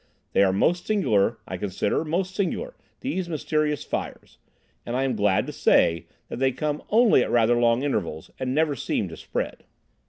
They 0.31 0.41
are 0.41 0.51
most 0.51 0.87
singular, 0.87 1.37
I 1.47 1.57
consider, 1.57 2.03
most 2.03 2.33
singular, 2.33 2.75
these 3.01 3.29
mysterious 3.29 3.83
fires, 3.83 4.39
and 4.83 4.95
I 4.95 5.03
am 5.03 5.15
glad 5.15 5.45
to 5.45 5.53
say 5.53 6.07
that 6.27 6.39
they 6.39 6.51
come 6.51 6.81
only 6.89 7.21
at 7.23 7.29
rather 7.29 7.53
long 7.61 7.83
intervals 7.83 8.31
and 8.39 8.51
never 8.51 8.75
seem 8.75 9.09
to 9.09 9.15
spread. 9.15 9.63